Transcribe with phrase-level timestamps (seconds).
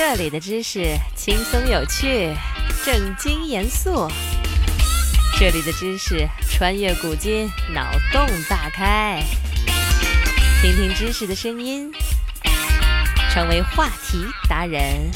[0.00, 2.32] 这里的知识轻松有趣，
[2.86, 4.06] 正经严肃。
[5.36, 9.20] 这里的知识穿越古今，脑洞大开。
[10.62, 11.92] 听听知识的声音，
[13.32, 15.10] 成为话题达人。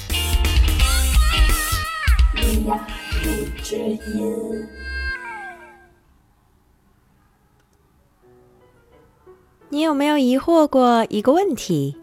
[9.68, 11.96] 你有没有疑惑过一个问题？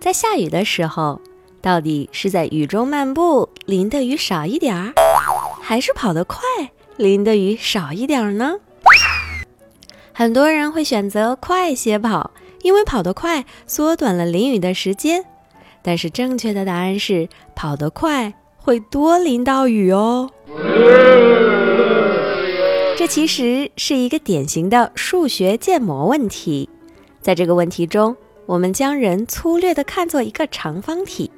[0.00, 1.20] 在下雨的时候，
[1.62, 4.92] 到底是在雨中漫步淋的雨少一点儿，
[5.62, 6.38] 还是跑得快
[6.96, 8.56] 淋的雨少一点儿呢？
[10.12, 15.24] 很多人会选择快些跑，因为跑得快缩短了淋雨的时间。
[15.82, 20.30] 但是正确的答案是，跑得快会多淋到雨哦。
[22.96, 26.68] 这其实是一个典型的数学建模问题。
[27.20, 28.16] 在这个问题中，
[28.46, 31.30] 我们将人粗略地看作一个长方体，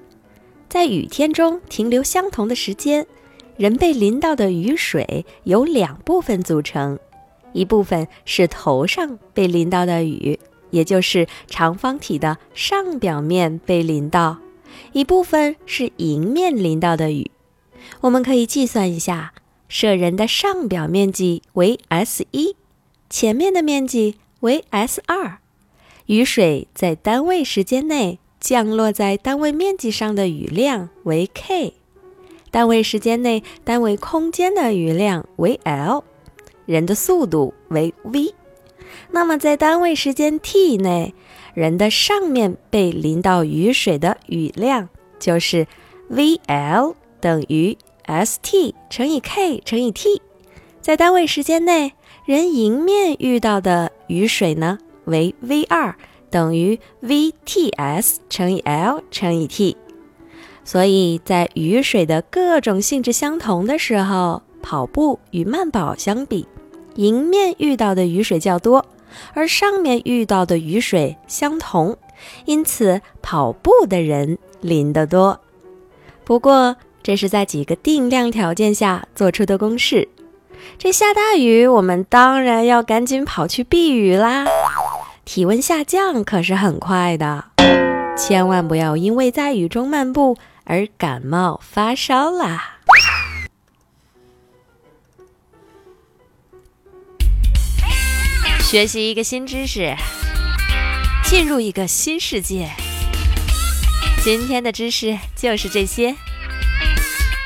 [0.75, 3.07] 在雨天中停留相同的时间，
[3.57, 6.99] 人被淋到的雨水由两部分组成，
[7.53, 14.41] 一部分是头上被淋到的雨，也就是长方体的上表面被淋到；
[14.93, 17.31] 一部分是迎面淋到的雨。
[18.01, 19.33] 我们可以计算一下，
[19.69, 22.57] 射人的上表面积为 S 一，
[23.09, 25.39] 前面的面积为 S 二。
[26.07, 31.73] 雨水在单位时间内降落在单位面积上的雨量为 k，
[32.51, 36.05] 单位时间内单位空间的雨量为 l，
[36.67, 38.35] 人的速度为 v。
[39.13, 41.15] 那么在单位时间 t 内，
[41.55, 45.67] 人的上面被淋到雨水的雨量就是
[46.11, 50.21] vl 等于 st 乘以 k 乘以 t。
[50.83, 51.95] 在单位时间内，
[52.27, 54.79] 人迎面遇到的雨水呢？
[55.07, 55.97] 为 v 二
[56.35, 59.77] 等于 v t s 乘以 l 乘以 t，
[60.65, 66.49] 所以在雨水的各种性质相同的时候，跑步与慢跑相比，
[66.97, 68.85] 迎面遇到的雨水较多，
[69.33, 71.97] 而上面遇到的雨水相同，
[72.47, 75.41] 因此跑步的人淋得多。
[76.25, 76.75] 不过
[77.05, 80.09] 这是在几个定量条件下做出的公式。
[80.79, 84.45] 这下大雨，我们当然要赶紧跑去避雨啦。
[85.25, 87.47] 体温下降可是很快的，
[88.17, 92.79] 千万不要因为在雨中漫步而感冒发烧啦！
[98.61, 99.95] 学习一个新知识，
[101.25, 102.71] 进入一个新世界。
[104.23, 106.15] 今天的知识就是这些，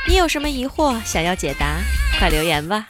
[0.06, 1.76] 你有什么疑惑想要解答，
[2.18, 2.88] 快留言吧。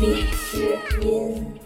[0.00, 1.61] 蜜之音。